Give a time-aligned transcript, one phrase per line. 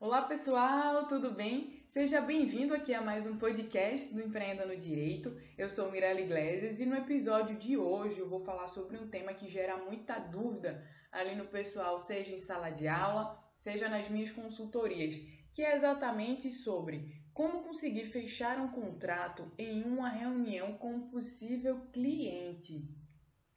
[0.00, 1.84] Olá pessoal, tudo bem?
[1.86, 5.38] Seja bem-vindo aqui a mais um podcast do Empreenda no Direito.
[5.58, 9.34] Eu sou Mirella Iglesias e no episódio de hoje eu vou falar sobre um tema
[9.34, 10.82] que gera muita dúvida
[11.12, 15.16] ali no pessoal, seja em sala de aula, seja nas minhas consultorias,
[15.52, 21.78] que é exatamente sobre como conseguir fechar um contrato em uma reunião com um possível
[21.92, 22.88] cliente.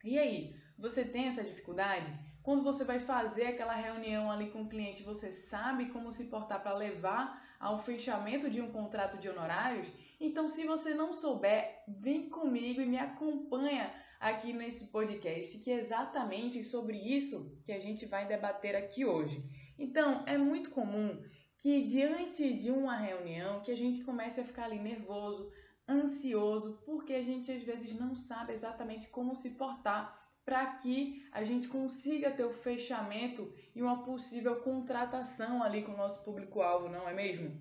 [0.04, 2.12] E aí, você tem essa dificuldade?
[2.44, 6.62] Quando você vai fazer aquela reunião ali com o cliente, você sabe como se portar
[6.62, 9.90] para levar ao fechamento de um contrato de honorários?
[10.20, 15.78] Então, se você não souber, vem comigo e me acompanha aqui nesse podcast, que é
[15.78, 19.42] exatamente sobre isso que a gente vai debater aqui hoje.
[19.78, 21.18] Então, é muito comum
[21.56, 25.50] que diante de uma reunião que a gente comece a ficar ali nervoso,
[25.88, 31.42] ansioso, porque a gente às vezes não sabe exatamente como se portar para que a
[31.42, 37.08] gente consiga ter o fechamento e uma possível contratação ali com o nosso público-alvo, não
[37.08, 37.58] é mesmo?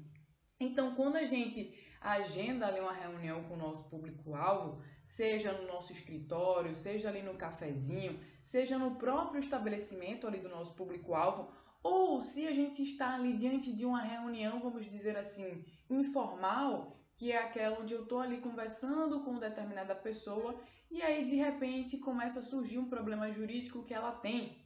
[0.60, 5.94] Então, quando a gente agenda ali uma reunião com o nosso público-alvo, seja no nosso
[5.94, 11.50] escritório, seja ali no cafezinho, seja no próprio estabelecimento ali do nosso público-alvo,
[11.82, 17.32] ou se a gente está ali diante de uma reunião, vamos dizer assim, informal, que
[17.32, 20.60] é aquela onde eu estou ali conversando com determinada pessoa
[20.94, 24.64] e aí de repente começa a surgir um problema jurídico que ela tem.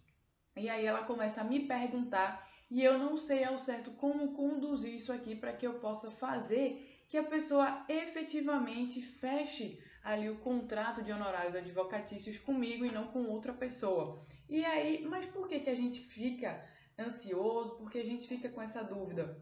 [0.57, 4.93] E aí ela começa a me perguntar e eu não sei ao certo como conduzir
[4.93, 11.01] isso aqui para que eu possa fazer que a pessoa efetivamente feche ali o contrato
[11.01, 14.19] de honorários advocatícios comigo e não com outra pessoa.
[14.49, 16.61] E aí, mas por que que a gente fica
[16.99, 17.77] ansioso?
[17.77, 19.41] Por que a gente fica com essa dúvida?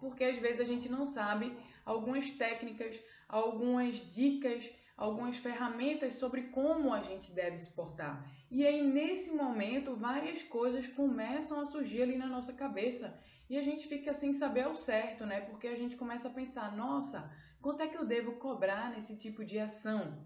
[0.00, 6.92] Porque às vezes a gente não sabe algumas técnicas, algumas dicas algumas ferramentas sobre como
[6.92, 8.26] a gente deve se portar.
[8.50, 13.18] E aí, nesse momento, várias coisas começam a surgir ali na nossa cabeça
[13.50, 15.40] e a gente fica sem saber ao certo, né?
[15.40, 17.30] Porque a gente começa a pensar: nossa,
[17.60, 20.24] quanto é que eu devo cobrar nesse tipo de ação?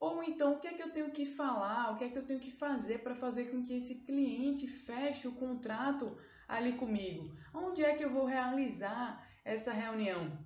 [0.00, 1.92] Ou então, o que é que eu tenho que falar?
[1.92, 5.26] O que é que eu tenho que fazer para fazer com que esse cliente feche
[5.26, 6.16] o contrato
[6.46, 7.34] ali comigo?
[7.52, 10.38] Onde é que eu vou realizar essa reunião?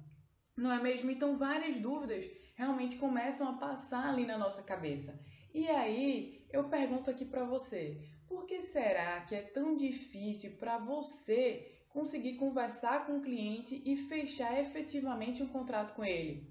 [0.57, 1.11] Não é mesmo?
[1.11, 5.19] Então, várias dúvidas realmente começam a passar ali na nossa cabeça.
[5.55, 10.79] E aí eu pergunto aqui para você: por que será que é tão difícil para
[10.79, 16.51] você conseguir conversar com o cliente e fechar efetivamente um contrato com ele?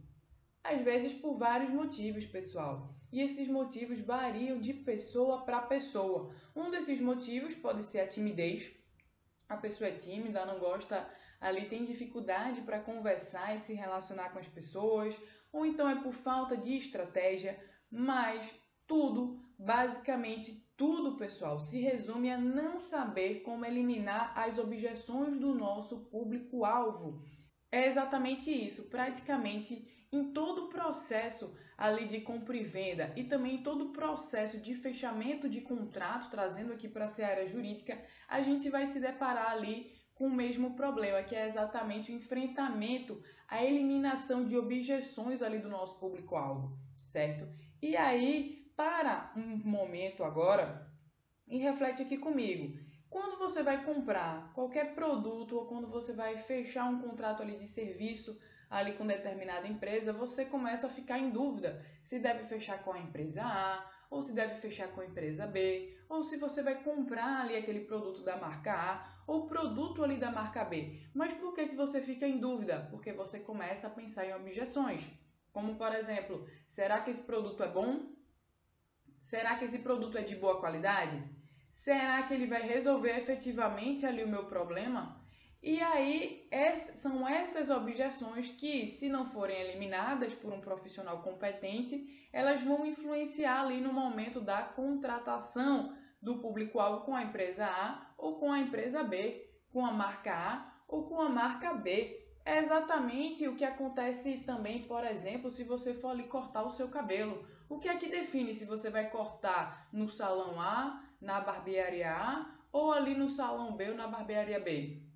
[0.63, 2.93] Às vezes por vários motivos, pessoal.
[3.11, 6.31] E esses motivos variam de pessoa para pessoa.
[6.55, 8.71] Um desses motivos pode ser a timidez.
[9.49, 11.09] A pessoa é tímida, não gosta
[11.41, 15.17] ali, tem dificuldade para conversar e se relacionar com as pessoas
[15.51, 18.55] ou então é por falta de estratégia, mas
[18.87, 26.05] tudo, basicamente tudo, pessoal, se resume a não saber como eliminar as objeções do nosso
[26.05, 27.21] público-alvo.
[27.71, 33.55] É exatamente isso, praticamente em todo o processo ali de compra e venda e também
[33.55, 38.41] em todo o processo de fechamento de contrato, trazendo aqui para a área jurídica, a
[38.41, 43.63] gente vai se deparar ali com o mesmo problema, que é exatamente o enfrentamento, a
[43.65, 47.51] eliminação de objeções ali do nosso público-alvo, certo?
[47.81, 50.87] E aí, para um momento agora,
[51.47, 52.77] e reflete aqui comigo.
[53.09, 57.67] Quando você vai comprar qualquer produto ou quando você vai fechar um contrato ali de
[57.67, 58.39] serviço
[58.69, 62.99] ali com determinada empresa, você começa a ficar em dúvida se deve fechar com a
[62.99, 67.41] empresa A ou se deve fechar com a empresa B, ou se você vai comprar
[67.41, 70.99] ali aquele produto da marca A ou produto ali da marca B.
[71.13, 72.87] Mas por que, que você fica em dúvida?
[72.91, 75.07] Porque você começa a pensar em objeções.
[75.53, 78.11] Como, por exemplo, será que esse produto é bom?
[79.21, 81.17] Será que esse produto é de boa qualidade?
[81.69, 85.20] Será que ele vai resolver efetivamente ali o meu problema?
[85.63, 86.49] E aí,
[86.95, 93.61] são essas objeções que, se não forem eliminadas por um profissional competente, elas vão influenciar
[93.61, 99.03] ali no momento da contratação do público-alvo com a empresa A ou com a empresa
[99.03, 102.19] B, com a marca A ou com a marca B.
[102.43, 106.89] É exatamente o que acontece também, por exemplo, se você for ali cortar o seu
[106.89, 107.45] cabelo.
[107.69, 112.51] O que é que define se você vai cortar no salão A, na barbearia A
[112.71, 115.10] ou ali no salão B ou na barbearia B?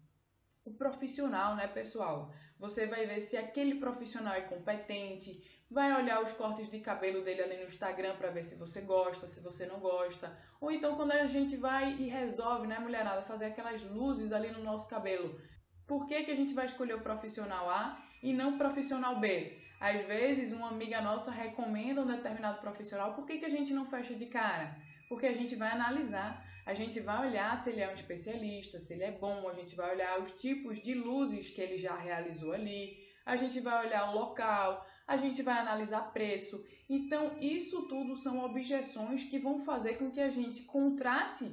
[0.65, 2.33] O profissional, né, pessoal?
[2.57, 7.43] Você vai ver se aquele profissional é competente, vai olhar os cortes de cabelo dele
[7.43, 10.35] ali no Instagram para ver se você gosta, se você não gosta.
[10.59, 14.63] Ou então quando a gente vai e resolve, né, mulherada, fazer aquelas luzes ali no
[14.63, 15.39] nosso cabelo.
[15.85, 19.61] Por que, que a gente vai escolher o profissional A e não o profissional B?
[19.79, 23.85] Às vezes, uma amiga nossa recomenda um determinado profissional, por que, que a gente não
[23.85, 24.75] fecha de cara?
[25.07, 28.93] Porque a gente vai analisar, a gente vai olhar se ele é um especialista, se
[28.93, 32.53] ele é bom, a gente vai olhar os tipos de luzes que ele já realizou
[32.53, 36.63] ali, a gente vai olhar o local, a gente vai analisar preço.
[36.89, 41.51] Então, isso tudo são objeções que vão fazer com que a gente contrate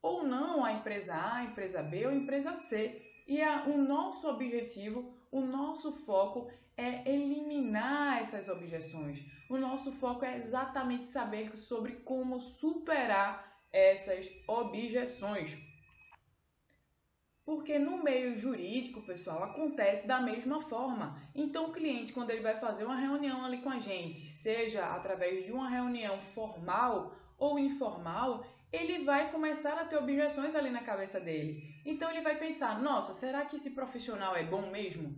[0.00, 3.02] ou não a empresa A, a empresa B ou a empresa C.
[3.26, 9.22] E a, o nosso objetivo, o nosso foco é eliminar essas objeções.
[9.48, 15.56] O nosso foco é exatamente saber sobre como superar essas objeções.
[17.44, 21.14] Porque no meio jurídico, pessoal, acontece da mesma forma.
[21.34, 25.44] Então, o cliente, quando ele vai fazer uma reunião ali com a gente, seja através
[25.44, 31.20] de uma reunião formal ou informal, ele vai começar a ter objeções ali na cabeça
[31.20, 31.62] dele.
[31.84, 35.14] Então, ele vai pensar: nossa, será que esse profissional é bom mesmo?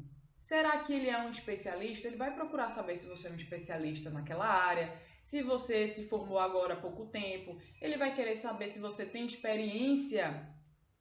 [0.48, 2.06] Será que ele é um especialista?
[2.06, 6.38] Ele vai procurar saber se você é um especialista naquela área, se você se formou
[6.38, 10.48] agora há pouco tempo, ele vai querer saber se você tem experiência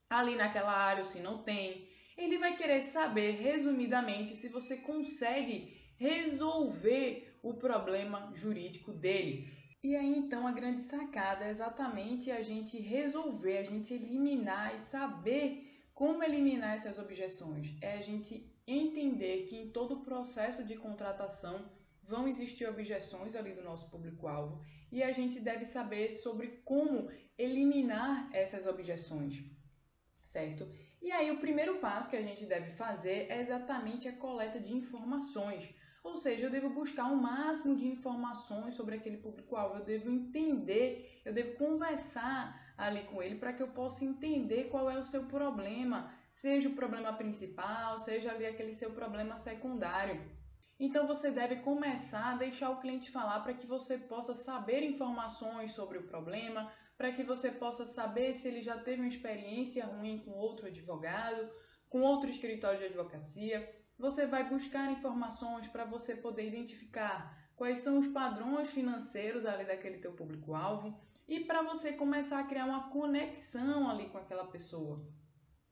[0.09, 1.88] ali naquela área ou se não tem.
[2.18, 9.48] Ele vai querer saber, resumidamente, se você consegue resolver o problema jurídico dele.
[9.83, 14.80] E aí então a grande sacada é exatamente a gente resolver, a gente eliminar e
[14.80, 17.74] saber como eliminar essas objeções.
[17.81, 18.33] É a gente
[18.68, 21.65] entender que em todo o processo de contratação
[22.03, 24.62] vão existir objeções ali do nosso público-alvo
[24.92, 29.44] e a gente deve saber sobre como eliminar essas objeções
[30.25, 30.68] certo?
[31.01, 34.74] E aí o primeiro passo que a gente deve fazer é exatamente a coleta de
[34.74, 35.74] informações.
[36.03, 40.09] Ou seja, eu devo buscar o um máximo de informações sobre aquele público-alvo, eu devo
[40.09, 42.39] entender, eu devo conversar
[42.77, 46.75] ali com ele para que eu possa entender qual é o seu problema, seja o
[46.75, 50.22] problema principal, seja ali aquele seu problema secundário.
[50.77, 55.72] Então você deve começar a deixar o cliente falar para que você possa saber informações
[55.72, 60.19] sobre o problema, para que você possa saber se ele já teve uma experiência ruim
[60.19, 61.50] com outro advogado,
[61.89, 63.74] com outro escritório de advocacia.
[63.98, 67.18] Você vai buscar informações para você poder identificar
[67.56, 70.94] quais são os padrões financeiros ali daquele teu público-alvo
[71.27, 75.06] e para você começar a criar uma conexão ali com aquela pessoa.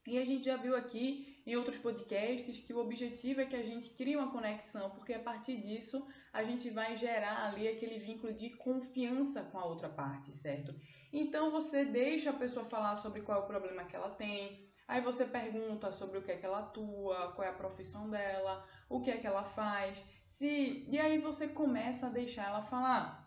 [0.05, 3.63] E a gente já viu aqui em outros podcasts que o objetivo é que a
[3.63, 8.33] gente crie uma conexão, porque a partir disso a gente vai gerar ali aquele vínculo
[8.33, 10.75] de confiança com a outra parte, certo?
[11.11, 14.99] Então você deixa a pessoa falar sobre qual é o problema que ela tem, aí
[14.99, 18.99] você pergunta sobre o que é que ela atua, qual é a profissão dela, o
[18.99, 23.22] que é que ela faz, se e aí você começa a deixar ela falar.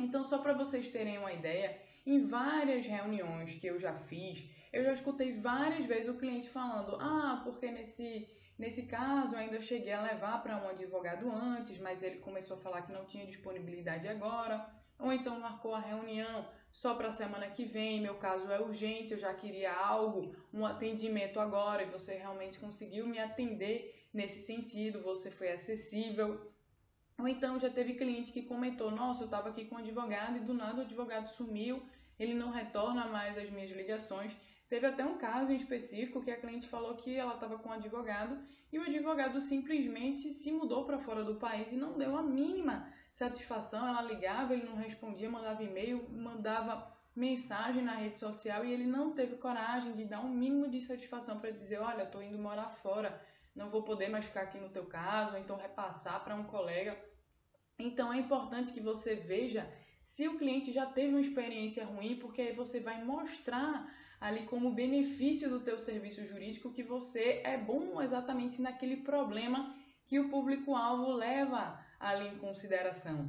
[0.00, 4.82] Então só para vocês terem uma ideia, em várias reuniões que eu já fiz, eu
[4.82, 8.26] já escutei várias vezes o cliente falando: "Ah, porque nesse
[8.60, 12.60] Nesse caso, eu ainda cheguei a levar para um advogado antes, mas ele começou a
[12.60, 17.48] falar que não tinha disponibilidade agora, ou então marcou a reunião só para a semana
[17.48, 22.16] que vem, meu caso é urgente, eu já queria algo, um atendimento agora, e você
[22.16, 26.38] realmente conseguiu me atender nesse sentido, você foi acessível.
[27.20, 30.54] Ou então já teve cliente que comentou: Nossa, eu estava aqui com advogado e do
[30.54, 31.82] nada o advogado sumiu,
[32.18, 34.34] ele não retorna mais as minhas ligações.
[34.70, 37.72] Teve até um caso em específico que a cliente falou que ela estava com um
[37.72, 38.38] advogado
[38.72, 42.88] e o advogado simplesmente se mudou para fora do país e não deu a mínima
[43.12, 43.86] satisfação.
[43.86, 49.12] Ela ligava, ele não respondia, mandava e-mail, mandava mensagem na rede social e ele não
[49.12, 53.20] teve coragem de dar um mínimo de satisfação para dizer: Olha, estou indo morar fora,
[53.54, 57.09] não vou poder mais ficar aqui no teu caso, ou então repassar para um colega.
[57.82, 59.66] Então é importante que você veja
[60.04, 64.74] se o cliente já teve uma experiência ruim, porque aí você vai mostrar ali como
[64.74, 69.74] benefício do teu serviço jurídico que você é bom exatamente naquele problema
[70.06, 73.28] que o público-alvo leva ali em consideração.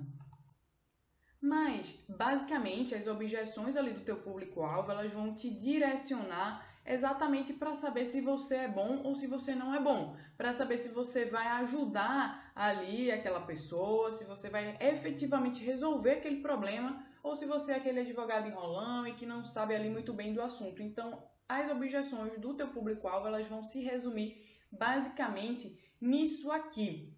[1.39, 8.05] Mas, basicamente, as objeções ali do teu público-alvo, elas vão te direcionar exatamente para saber
[8.05, 11.47] se você é bom ou se você não é bom, para saber se você vai
[11.47, 17.75] ajudar ali aquela pessoa, se você vai efetivamente resolver aquele problema ou se você é
[17.75, 20.81] aquele advogado enrolão e que não sabe ali muito bem do assunto.
[20.81, 27.13] Então, as objeções do teu público-alvo, elas vão se resumir basicamente nisso aqui.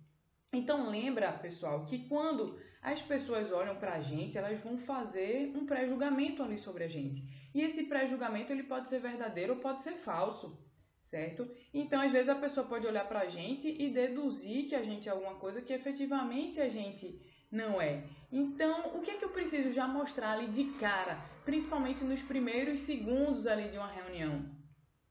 [0.54, 5.66] Então, lembra, pessoal, que quando as pessoas olham para a gente, elas vão fazer um
[5.66, 7.24] pré-julgamento ali sobre a gente.
[7.56, 10.56] E esse pré-julgamento ele pode ser verdadeiro ou pode ser falso,
[11.00, 11.50] certo?
[11.74, 15.10] Então, às vezes a pessoa pode olhar para a gente e deduzir que a gente
[15.10, 17.20] é alguma coisa que efetivamente a gente
[17.52, 18.04] não é.
[18.32, 22.82] Então, o que é que eu preciso já mostrar ali de cara, principalmente nos primeiros
[22.82, 24.46] segundos ali de uma reunião?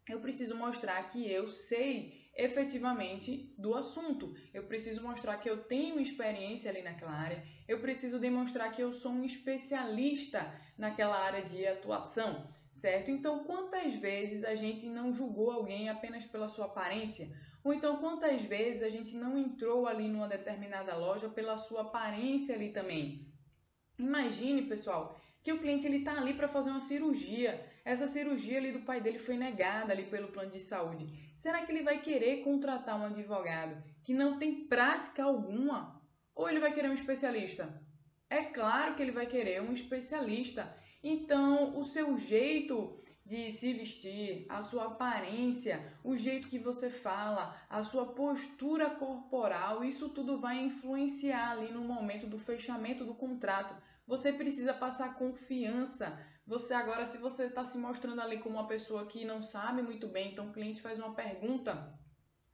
[0.08, 4.34] Eu preciso mostrar que eu sei efetivamente do assunto.
[4.52, 8.92] Eu preciso mostrar que eu tenho experiência ali naquela área, eu preciso demonstrar que eu
[8.92, 13.10] sou um especialista naquela área de atuação, certo?
[13.10, 17.30] Então, quantas vezes a gente não julgou alguém apenas pela sua aparência?
[17.62, 22.54] Ou então, quantas vezes a gente não entrou ali numa determinada loja pela sua aparência
[22.54, 23.20] ali também?
[23.98, 27.64] Imagine, pessoal, que o cliente ele está ali para fazer uma cirurgia.
[27.84, 31.06] Essa cirurgia ali do pai dele foi negada ali pelo plano de saúde.
[31.34, 36.00] Será que ele vai querer contratar um advogado que não tem prática alguma?
[36.34, 37.82] Ou ele vai querer um especialista?
[38.30, 40.74] É claro que ele vai querer um especialista.
[41.02, 47.56] Então, o seu jeito de se vestir, a sua aparência, o jeito que você fala,
[47.70, 53.76] a sua postura corporal, isso tudo vai influenciar ali no momento do fechamento do contrato.
[54.06, 56.18] Você precisa passar confiança.
[56.44, 60.08] Você agora, se você está se mostrando ali como uma pessoa que não sabe muito
[60.08, 61.96] bem, então o cliente faz uma pergunta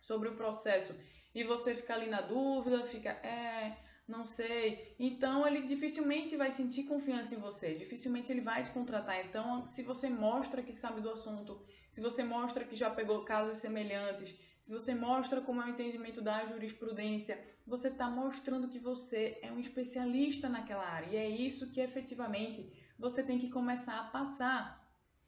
[0.03, 0.95] sobre o processo
[1.35, 3.77] e você fica ali na dúvida, fica, é,
[4.09, 4.95] não sei.
[4.99, 9.25] Então ele dificilmente vai sentir confiança em você, dificilmente ele vai te contratar.
[9.27, 11.61] Então, se você mostra que sabe do assunto,
[11.91, 16.21] se você mostra que já pegou casos semelhantes, se você mostra como é o entendimento
[16.21, 21.09] da jurisprudência, você está mostrando que você é um especialista naquela área.
[21.11, 24.79] E é isso que efetivamente você tem que começar a passar.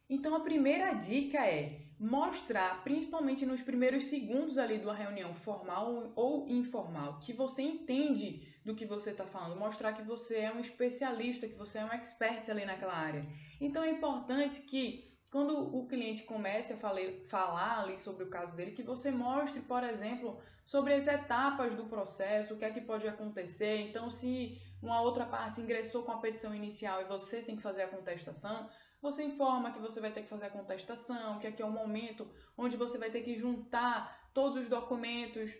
[0.09, 6.49] Então a primeira dica é mostrar, principalmente nos primeiros segundos ali da reunião formal ou
[6.49, 11.49] informal, que você entende do que você está falando, mostrar que você é um especialista,
[11.49, 13.27] que você é um expert ali naquela área.
[13.61, 18.73] Então é importante que quando o cliente comece a falar ali sobre o caso dele,
[18.73, 23.07] que você mostre, por exemplo, sobre as etapas do processo, o que é que pode
[23.07, 23.77] acontecer.
[23.79, 27.83] Então, se uma outra parte ingressou com a petição inicial e você tem que fazer
[27.83, 28.69] a contestação,
[29.01, 32.29] você informa que você vai ter que fazer a contestação, que aqui é o momento
[32.59, 35.53] onde você vai ter que juntar todos os documentos,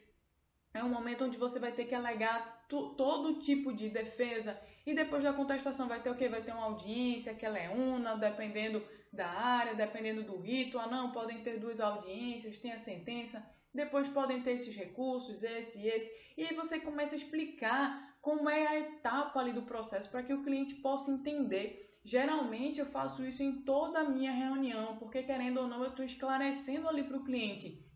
[0.75, 5.23] é um momento onde você vai ter que alegar todo tipo de defesa e depois
[5.23, 6.29] da contestação vai ter o que?
[6.29, 10.79] Vai ter uma audiência que ela é una, dependendo da área, dependendo do rito.
[10.79, 13.45] Ah, não, podem ter duas audiências, tem a sentença.
[13.75, 16.11] Depois podem ter esses recursos, esse e esse.
[16.37, 20.33] E aí você começa a explicar como é a etapa ali do processo para que
[20.33, 21.89] o cliente possa entender.
[22.05, 26.05] Geralmente eu faço isso em toda a minha reunião, porque querendo ou não, eu estou
[26.05, 27.91] esclarecendo ali para o cliente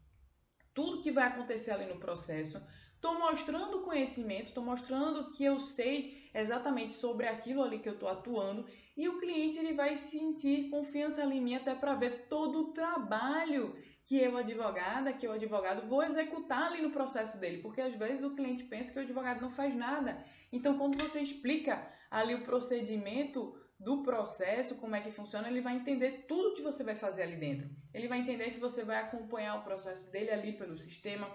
[0.75, 2.61] tudo que vai acontecer ali no processo.
[3.05, 8.09] Estou mostrando conhecimento, estou mostrando que eu sei exatamente sobre aquilo ali que eu estou
[8.09, 8.65] atuando
[8.97, 13.77] e o cliente ele vai sentir confiança em mim até para ver todo o trabalho
[14.07, 18.23] que eu, advogada, que eu, advogado, vou executar ali no processo dele, porque às vezes
[18.23, 20.25] o cliente pensa que o advogado não faz nada.
[20.51, 25.77] Então, quando você explica ali o procedimento do processo, como é que funciona, ele vai
[25.77, 27.69] entender tudo que você vai fazer ali dentro.
[27.93, 31.29] Ele vai entender que você vai acompanhar o processo dele ali pelo sistema.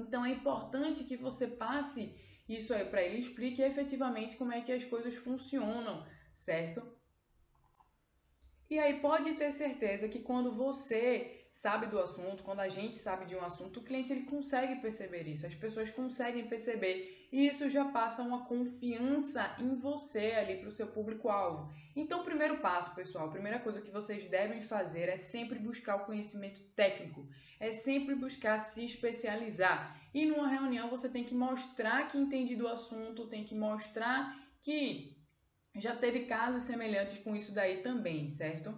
[0.00, 2.14] Então, é importante que você passe
[2.48, 6.04] isso aí para ele, explique efetivamente como é que as coisas funcionam,
[6.34, 6.82] certo?
[8.68, 13.24] E aí pode ter certeza que quando você sabe do assunto, quando a gente sabe
[13.26, 17.68] de um assunto, o cliente ele consegue perceber isso, as pessoas conseguem perceber e isso
[17.70, 21.72] já passa uma confiança em você ali para o seu público-alvo.
[21.94, 25.96] Então, o primeiro passo, pessoal, a primeira coisa que vocês devem fazer é sempre buscar
[25.96, 27.28] o conhecimento técnico,
[27.60, 29.96] é sempre buscar se especializar.
[30.12, 35.16] E numa reunião você tem que mostrar que entende do assunto, tem que mostrar que
[35.76, 38.76] já teve casos semelhantes com isso daí também, certo?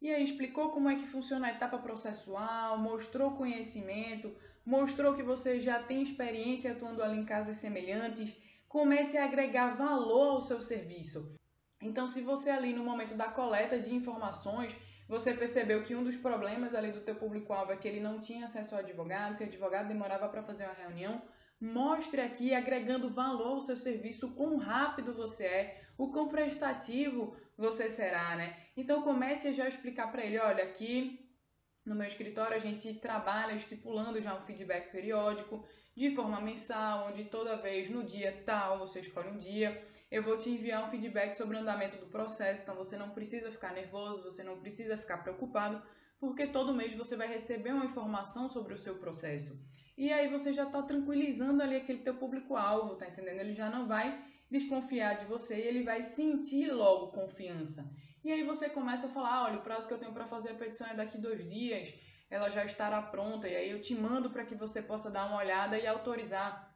[0.00, 4.34] E aí explicou como é que funciona a etapa processual, mostrou conhecimento,
[4.64, 8.36] mostrou que você já tem experiência atuando ali em casos semelhantes,
[8.68, 11.30] comece a agregar valor ao seu serviço.
[11.82, 14.74] Então, se você ali no momento da coleta de informações,
[15.08, 18.46] você percebeu que um dos problemas ali do teu público-alvo é que ele não tinha
[18.46, 21.20] acesso ao advogado, que o advogado demorava para fazer uma reunião,
[21.60, 27.36] mostre aqui agregando valor ao seu serviço, o quão rápido você é, o quão prestativo
[27.56, 28.56] você será, né?
[28.76, 31.23] Então comece a já explicar para ele, olha, aqui
[31.84, 35.64] no meu escritório a gente trabalha estipulando já um feedback periódico
[35.94, 40.36] de forma mensal, onde toda vez no dia tal, você escolhe um dia, eu vou
[40.36, 44.24] te enviar um feedback sobre o andamento do processo, então você não precisa ficar nervoso,
[44.24, 45.80] você não precisa ficar preocupado,
[46.18, 49.56] porque todo mês você vai receber uma informação sobre o seu processo.
[49.96, 53.38] E aí você já está tranquilizando ali aquele teu público-alvo, tá entendendo?
[53.38, 57.88] Ele já não vai desconfiar de você e ele vai sentir logo confiança.
[58.24, 60.54] E aí você começa a falar, olha, o prazo que eu tenho para fazer a
[60.54, 61.92] petição é daqui dois dias,
[62.30, 65.36] ela já estará pronta, e aí eu te mando para que você possa dar uma
[65.36, 66.74] olhada e autorizar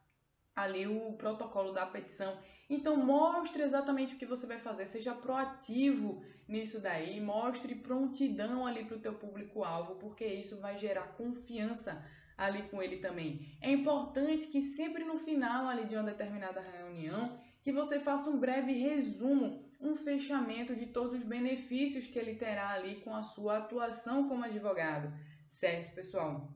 [0.54, 2.36] ali o protocolo da petição.
[2.68, 8.84] Então mostre exatamente o que você vai fazer, seja proativo nisso daí, mostre prontidão ali
[8.84, 12.04] para o teu público-alvo, porque isso vai gerar confiança
[12.36, 13.56] ali com ele também.
[13.60, 18.38] É importante que sempre no final ali de uma determinada reunião, que você faça um
[18.38, 23.58] breve resumo, um fechamento de todos os benefícios que ele terá ali com a sua
[23.58, 25.12] atuação como advogado.
[25.46, 26.52] Certo, pessoal?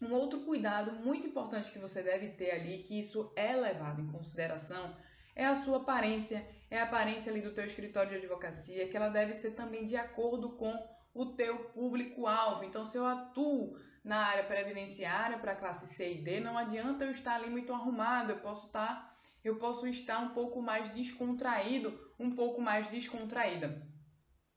[0.00, 4.06] Um outro cuidado muito importante que você deve ter ali, que isso é levado em
[4.06, 4.96] consideração,
[5.36, 9.08] é a sua aparência, é a aparência ali do teu escritório de advocacia, que ela
[9.08, 10.72] deve ser também de acordo com
[11.12, 12.64] o teu público-alvo.
[12.64, 17.10] Então, se eu atuo na área previdenciária para classe C e D, não adianta eu
[17.10, 19.12] estar ali muito arrumado, eu posso estar,
[19.44, 23.82] eu posso estar um pouco mais descontraído, um pouco mais descontraída.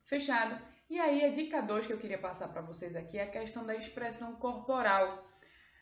[0.05, 0.61] Fechado?
[0.89, 3.65] E aí, a dica 2 que eu queria passar para vocês aqui é a questão
[3.65, 5.25] da expressão corporal.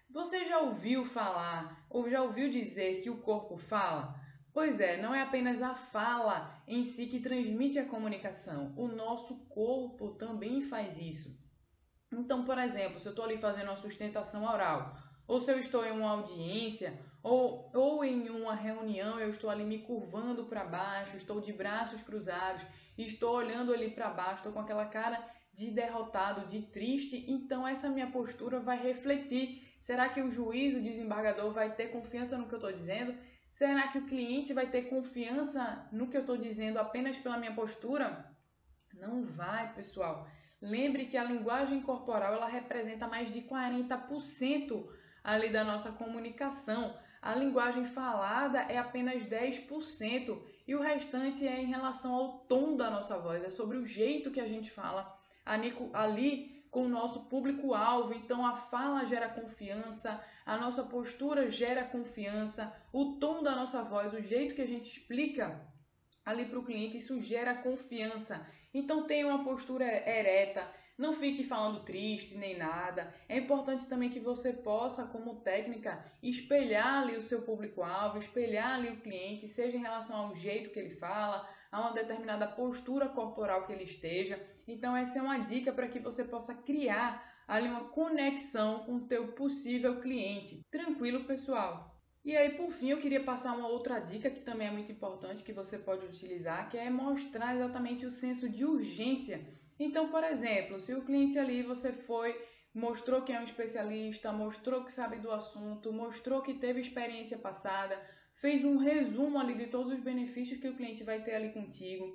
[0.09, 4.15] Você já ouviu falar ou já ouviu dizer que o corpo fala?
[4.53, 9.47] Pois é, não é apenas a fala em si que transmite a comunicação, o nosso
[9.47, 11.29] corpo também faz isso.
[12.11, 14.93] Então, por exemplo, se eu estou ali fazendo uma sustentação oral,
[15.25, 19.63] ou se eu estou em uma audiência, ou, ou em uma reunião, eu estou ali
[19.63, 22.63] me curvando para baixo, estou de braços cruzados,
[22.97, 25.23] estou olhando ali para baixo, estou com aquela cara
[25.53, 30.81] de derrotado, de triste, então essa minha postura vai refletir Será que o juiz, o
[30.81, 33.17] desembargador, vai ter confiança no que eu estou dizendo?
[33.49, 37.53] Será que o cliente vai ter confiança no que eu estou dizendo apenas pela minha
[37.53, 38.31] postura?
[38.93, 40.27] Não vai, pessoal.
[40.61, 44.87] Lembre que a linguagem corporal ela representa mais de 40%
[45.23, 46.95] ali da nossa comunicação.
[47.21, 52.89] A linguagem falada é apenas 10% e o restante é em relação ao tom da
[52.89, 55.15] nossa voz, é sobre o jeito que a gente fala.
[55.45, 58.13] Ali com o nosso público-alvo.
[58.13, 64.13] Então, a fala gera confiança, a nossa postura gera confiança, o tom da nossa voz,
[64.13, 65.61] o jeito que a gente explica
[66.25, 68.47] ali para o cliente, isso gera confiança.
[68.73, 70.65] Então, tenha uma postura ereta,
[70.97, 73.13] não fique falando triste nem nada.
[73.27, 78.89] É importante também que você possa, como técnica, espelhar ali o seu público-alvo, espelhar ali
[78.89, 83.65] o cliente, seja em relação ao jeito que ele fala, a uma determinada postura corporal
[83.65, 84.41] que ele esteja.
[84.67, 89.07] Então essa é uma dica para que você possa criar ali uma conexão com o
[89.07, 90.61] teu possível cliente.
[90.69, 91.91] Tranquilo, pessoal?
[92.23, 95.43] E aí, por fim, eu queria passar uma outra dica que também é muito importante
[95.43, 99.43] que você pode utilizar, que é mostrar exatamente o senso de urgência.
[99.83, 102.39] Então, por exemplo, se o cliente ali você foi,
[102.71, 107.99] mostrou que é um especialista, mostrou que sabe do assunto, mostrou que teve experiência passada,
[108.35, 112.05] fez um resumo ali de todos os benefícios que o cliente vai ter ali contigo.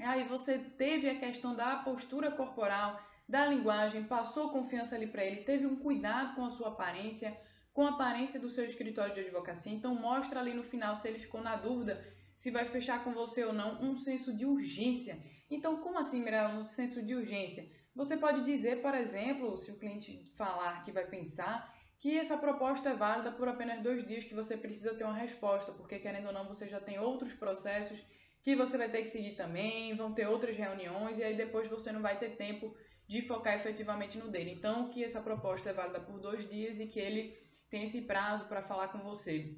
[0.00, 5.44] Aí você teve a questão da postura corporal, da linguagem, passou confiança ali para ele,
[5.44, 7.38] teve um cuidado com a sua aparência,
[7.72, 9.72] com a aparência do seu escritório de advocacia.
[9.72, 12.04] Então mostra ali no final se ele ficou na dúvida
[12.36, 15.18] se vai fechar com você ou não, um senso de urgência.
[15.50, 17.68] Então, como assim, Mirella, um senso de urgência?
[17.94, 22.90] Você pode dizer, por exemplo, se o cliente falar que vai pensar, que essa proposta
[22.90, 26.32] é válida por apenas dois dias, que você precisa ter uma resposta, porque querendo ou
[26.32, 28.02] não, você já tem outros processos
[28.42, 31.92] que você vai ter que seguir também, vão ter outras reuniões, e aí depois você
[31.92, 32.74] não vai ter tempo
[33.06, 34.50] de focar efetivamente no dele.
[34.50, 37.36] Então, que essa proposta é válida por dois dias e que ele
[37.70, 39.54] tem esse prazo para falar com você.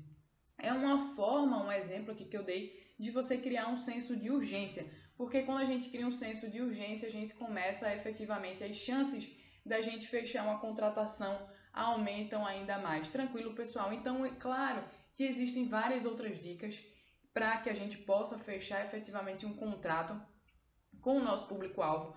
[0.65, 2.63] É uma forma, um exemplo aqui que eu dei,
[2.99, 4.87] de você criar um senso de urgência.
[5.17, 9.31] Porque quando a gente cria um senso de urgência, a gente começa efetivamente as chances
[9.65, 11.35] da gente fechar uma contratação
[11.73, 13.09] aumentam ainda mais.
[13.09, 13.93] Tranquilo, pessoal?
[13.93, 14.83] Então, é claro
[15.15, 16.83] que existem várias outras dicas
[17.33, 20.21] para que a gente possa fechar efetivamente um contrato
[21.01, 22.15] com o nosso público-alvo.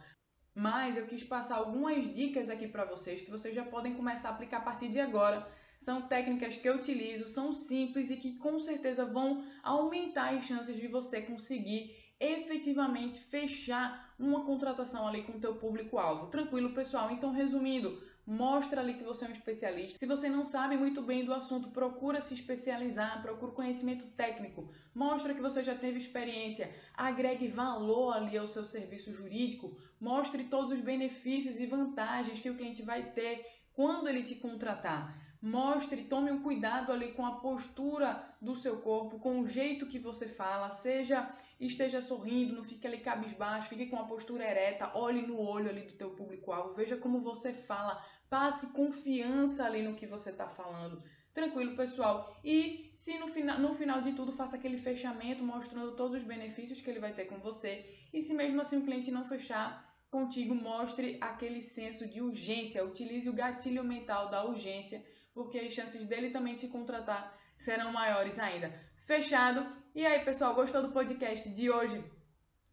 [0.54, 4.32] Mas eu quis passar algumas dicas aqui para vocês que vocês já podem começar a
[4.32, 5.48] aplicar a partir de agora.
[5.78, 10.76] São técnicas que eu utilizo, são simples e que com certeza vão aumentar as chances
[10.76, 16.28] de você conseguir efetivamente fechar uma contratação ali com o teu público-alvo.
[16.28, 17.12] Tranquilo, pessoal?
[17.12, 20.00] Então, resumindo, mostra ali que você é um especialista.
[20.00, 25.34] Se você não sabe muito bem do assunto, procura se especializar, procura conhecimento técnico, mostra
[25.34, 30.82] que você já teve experiência, agregue valor ali ao seu serviço jurídico, mostre todos os
[30.82, 35.27] benefícios e vantagens que o cliente vai ter quando ele te contratar.
[35.41, 40.00] Mostre, tome um cuidado ali com a postura do seu corpo, com o jeito que
[40.00, 45.26] você fala, seja esteja sorrindo, não fique ali cabisbaixo, fique com a postura ereta, olhe
[45.26, 50.06] no olho ali do teu público-alvo, veja como você fala, Passe confiança ali no que
[50.06, 51.02] você está falando.
[51.34, 52.36] Tranquilo, pessoal.
[52.43, 56.82] E se no final, no final de tudo faça aquele fechamento mostrando todos os benefícios
[56.82, 57.86] que ele vai ter com você.
[58.12, 62.84] E se mesmo assim o cliente não fechar contigo, mostre aquele senso de urgência.
[62.84, 65.02] Utilize o gatilho mental da urgência,
[65.38, 67.21] porque as chances dele também te contratar
[67.56, 68.73] serão maiores ainda.
[69.06, 69.65] Fechado?
[69.93, 72.04] E aí, pessoal, gostou do podcast de hoje?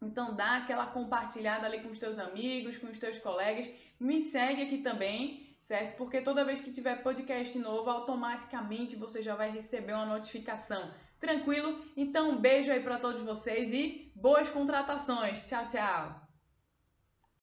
[0.01, 3.69] Então dá aquela compartilhada ali com os teus amigos, com os teus colegas.
[3.99, 5.95] Me segue aqui também, certo?
[5.95, 10.91] Porque toda vez que tiver podcast novo, automaticamente você já vai receber uma notificação.
[11.19, 11.79] Tranquilo?
[11.95, 15.41] Então um beijo aí para todos vocês e boas contratações.
[15.43, 16.24] Tchau, tchau.